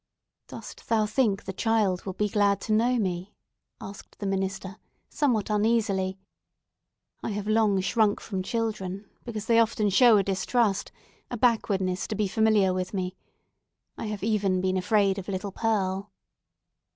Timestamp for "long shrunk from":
7.47-8.41